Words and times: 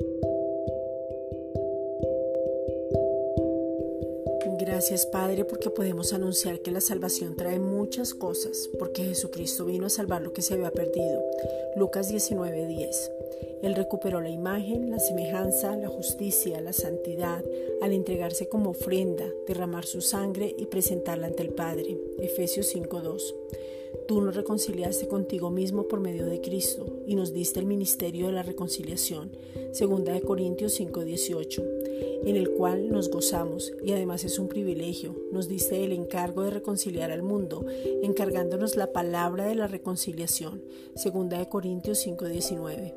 Thank 0.00 0.24
you. 0.24 0.33
Gracias 4.66 5.04
Padre 5.04 5.44
porque 5.44 5.68
podemos 5.68 6.14
anunciar 6.14 6.60
que 6.60 6.70
la 6.70 6.80
salvación 6.80 7.36
trae 7.36 7.58
muchas 7.58 8.14
cosas, 8.14 8.70
porque 8.78 9.04
Jesucristo 9.04 9.66
vino 9.66 9.84
a 9.84 9.90
salvar 9.90 10.22
lo 10.22 10.32
que 10.32 10.40
se 10.40 10.54
había 10.54 10.70
perdido. 10.70 11.22
Lucas 11.76 12.08
19:10. 12.08 13.10
Él 13.62 13.74
recuperó 13.74 14.22
la 14.22 14.30
imagen, 14.30 14.90
la 14.90 15.00
semejanza, 15.00 15.76
la 15.76 15.88
justicia, 15.88 16.62
la 16.62 16.72
santidad, 16.72 17.44
al 17.82 17.92
entregarse 17.92 18.48
como 18.48 18.70
ofrenda, 18.70 19.26
derramar 19.46 19.84
su 19.84 20.00
sangre 20.00 20.54
y 20.56 20.64
presentarla 20.64 21.26
ante 21.26 21.42
el 21.42 21.50
Padre. 21.50 21.98
Efesios 22.18 22.66
5:2. 22.68 23.34
Tú 24.08 24.22
nos 24.22 24.34
reconciliaste 24.34 25.08
contigo 25.08 25.50
mismo 25.50 25.88
por 25.88 26.00
medio 26.00 26.24
de 26.24 26.40
Cristo 26.40 26.86
y 27.06 27.16
nos 27.16 27.34
diste 27.34 27.60
el 27.60 27.66
ministerio 27.66 28.28
de 28.28 28.32
la 28.32 28.42
reconciliación. 28.42 29.30
Segunda 29.72 30.14
de 30.14 30.22
Corintios 30.22 30.72
5:18 30.72 31.83
en 32.24 32.36
el 32.36 32.50
cual 32.50 32.90
nos 32.90 33.10
gozamos 33.10 33.72
y 33.84 33.92
además 33.92 34.24
es 34.24 34.38
un 34.38 34.48
privilegio. 34.48 35.14
Nos 35.32 35.48
diste 35.48 35.84
el 35.84 35.92
encargo 35.92 36.42
de 36.42 36.50
reconciliar 36.50 37.10
al 37.10 37.22
mundo, 37.22 37.64
encargándonos 38.02 38.76
la 38.76 38.92
palabra 38.92 39.46
de 39.46 39.54
la 39.54 39.66
reconciliación, 39.66 40.62
segunda 40.94 41.38
de 41.38 41.48
Corintios 41.48 41.98
5:19. 41.98 42.94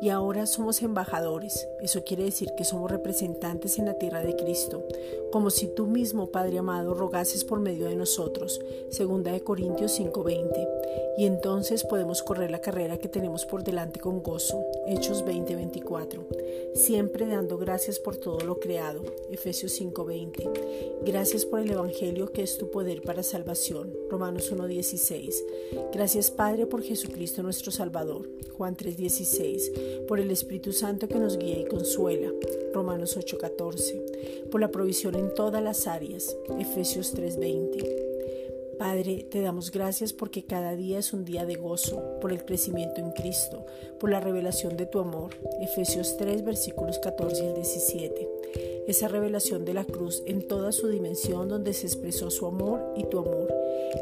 Y 0.00 0.10
ahora 0.10 0.46
somos 0.46 0.82
embajadores, 0.82 1.66
eso 1.80 2.04
quiere 2.04 2.24
decir 2.24 2.52
que 2.56 2.64
somos 2.64 2.90
representantes 2.90 3.78
en 3.78 3.86
la 3.86 3.98
tierra 3.98 4.22
de 4.22 4.36
Cristo, 4.36 4.84
como 5.32 5.50
si 5.50 5.66
tú 5.74 5.86
mismo, 5.86 6.30
Padre 6.30 6.58
amado, 6.58 6.94
rogases 6.94 7.44
por 7.44 7.58
medio 7.60 7.86
de 7.86 7.96
nosotros, 7.96 8.60
segunda 8.90 9.32
de 9.32 9.40
Corintios 9.40 9.92
5:20. 9.92 10.77
Y 11.16 11.26
entonces 11.26 11.82
podemos 11.84 12.22
correr 12.22 12.50
la 12.50 12.60
carrera 12.60 12.98
que 12.98 13.08
tenemos 13.08 13.44
por 13.44 13.64
delante 13.64 13.98
con 13.98 14.22
gozo, 14.22 14.64
Hechos 14.86 15.24
20:24, 15.24 16.24
siempre 16.74 17.26
dando 17.26 17.58
gracias 17.58 17.98
por 17.98 18.16
todo 18.16 18.38
lo 18.40 18.60
creado, 18.60 19.02
Efesios 19.30 19.72
5:20. 19.72 20.48
Gracias 21.04 21.44
por 21.44 21.60
el 21.60 21.70
Evangelio 21.70 22.32
que 22.32 22.42
es 22.42 22.56
tu 22.56 22.70
poder 22.70 23.02
para 23.02 23.24
salvación, 23.24 23.92
Romanos 24.08 24.52
1:16. 24.52 25.44
Gracias 25.92 26.30
Padre 26.30 26.66
por 26.66 26.82
Jesucristo 26.82 27.42
nuestro 27.42 27.72
Salvador, 27.72 28.28
Juan 28.56 28.76
3:16, 28.76 29.72
por 30.06 30.20
el 30.20 30.30
Espíritu 30.30 30.72
Santo 30.72 31.08
que 31.08 31.18
nos 31.18 31.36
guía 31.36 31.58
y 31.58 31.66
consuela, 31.66 32.32
Romanos 32.72 33.16
8:14, 33.16 34.48
por 34.50 34.60
la 34.60 34.70
provisión 34.70 35.16
en 35.16 35.34
todas 35.34 35.62
las 35.62 35.86
áreas, 35.88 36.36
Efesios 36.60 37.12
3:20. 37.12 38.07
Padre, 38.78 39.26
te 39.28 39.40
damos 39.40 39.72
gracias 39.72 40.12
porque 40.12 40.44
cada 40.44 40.76
día 40.76 40.98
es 40.98 41.12
un 41.12 41.24
día 41.24 41.44
de 41.44 41.56
gozo, 41.56 42.18
por 42.20 42.32
el 42.32 42.44
crecimiento 42.44 43.00
en 43.00 43.10
Cristo, 43.10 43.66
por 43.98 44.10
la 44.10 44.20
revelación 44.20 44.76
de 44.76 44.86
tu 44.86 45.00
amor. 45.00 45.34
Efesios 45.60 46.16
3, 46.16 46.44
versículos 46.44 46.98
14 47.00 47.44
y 47.44 47.54
17. 47.54 48.77
Esa 48.88 49.06
revelación 49.06 49.66
de 49.66 49.74
la 49.74 49.84
cruz 49.84 50.22
en 50.24 50.48
toda 50.48 50.72
su 50.72 50.88
dimensión 50.88 51.50
donde 51.50 51.74
se 51.74 51.86
expresó 51.86 52.30
su 52.30 52.46
amor 52.46 52.80
y 52.96 53.04
tu 53.04 53.18
amor. 53.18 53.54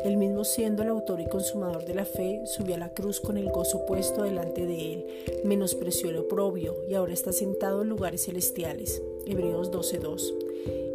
Él 0.05 0.17
mismo 0.17 0.45
siendo 0.45 0.85
el 0.85 0.91
autor 0.91 1.21
y 1.21 1.29
consumador 1.29 1.85
de 1.85 1.95
la 1.97 2.05
fe, 2.05 2.43
subió 2.47 2.77
a 2.77 2.79
la 2.79 2.95
cruz 2.95 3.21
con 3.21 3.37
el 3.37 3.51
gozo 3.51 3.85
puesto 3.85 4.23
delante 4.23 4.65
de 4.65 4.93
él, 4.93 5.07
menospreció 5.45 6.11
el 6.11 6.19
oprobio 6.19 6.77
y 6.89 6.95
ahora 6.95 7.13
está 7.13 7.33
sentado 7.33 7.83
en 7.83 7.89
lugares 7.89 8.27
celestiales. 8.27 9.03
Hebreos 9.27 9.73
12:2. 9.73 10.33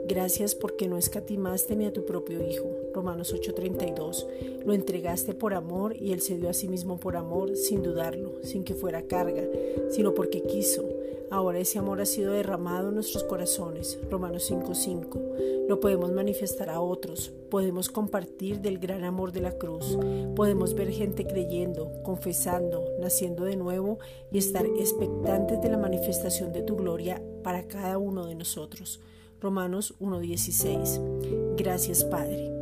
Gracias 0.08 0.56
porque 0.56 0.88
no 0.88 0.98
escatimaste 0.98 1.76
ni 1.76 1.86
a 1.86 1.92
tu 1.92 2.06
propio 2.06 2.46
Hijo. 2.46 2.70
Romanos 2.94 3.34
8:32. 3.34 4.26
Lo 4.66 4.74
entregaste 4.74 5.34
por 5.34 5.54
amor 5.54 5.98
y 5.98 6.14
Él 6.14 6.22
se 6.22 6.38
dio 6.38 6.50
a 6.50 6.54
sí 6.54 6.70
mismo 6.70 6.98
por 6.98 7.18
amor, 7.18 7.58
sin 7.58 7.84
dudarlo, 7.84 8.36
sin 8.42 8.64
que 8.64 8.74
fuera 8.74 9.02
carga, 9.02 9.44
sino 9.90 10.14
porque 10.14 10.44
quiso. 10.44 11.01
Ahora 11.32 11.60
ese 11.60 11.80
amor 11.80 12.02
ha 12.02 12.06
sido 12.06 12.34
derramado 12.34 12.90
en 12.90 12.96
nuestros 12.96 13.24
corazones. 13.24 13.98
Romanos 14.10 14.44
5:5. 14.52 15.20
Lo 15.68 15.80
podemos 15.80 16.12
manifestar 16.12 16.70
a 16.70 16.82
otros. 16.82 17.32
Podemos 17.50 17.90
compartir 17.90 18.60
del 18.60 18.80
gran 18.80 19.06
amor 19.06 19.32
de 19.32 19.40
la 19.40 19.54
cruz. 19.54 19.98
Podemos 20.36 20.74
ver 20.74 20.92
gente 20.92 21.26
creyendo, 21.26 21.92
confesando, 22.04 22.84
naciendo 23.00 23.46
de 23.46 23.56
nuevo 23.56 24.00
y 24.32 24.38
estar 24.38 24.66
expectantes 24.66 25.62
de 25.62 25.70
la 25.70 25.78
manifestación 25.78 26.52
de 26.52 26.64
tu 26.64 26.76
gloria 26.76 27.24
para 27.44 27.68
cada 27.68 27.98
uno 27.98 28.26
de 28.26 28.36
nosotros. 28.36 29.00
Romanos 29.40 29.96
1.16. 30.00 31.56
Gracias 31.56 32.04
Padre. 32.04 32.61